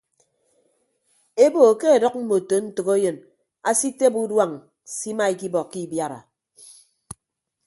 Ebo 1.45 1.63
ke 1.79 1.87
adʌk 1.95 2.15
mmoto 2.21 2.55
ntәkeyịn 2.65 3.17
asitebe 3.69 4.17
uduañ 4.23 4.51
simaikibọkọ 4.95 5.77
ibiara. 5.85 6.19